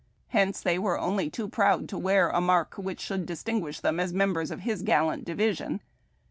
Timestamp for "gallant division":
4.81-5.79